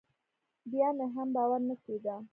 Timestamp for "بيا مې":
0.71-1.05